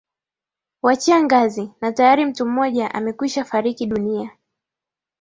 wachia 0.81 1.23
ngazi 1.23 1.71
na 1.81 1.91
tayari 1.91 2.25
mtu 2.25 2.45
mmoja 2.45 2.93
amekwisha 2.93 3.45
fariki 3.45 3.85
dunia 3.85 4.31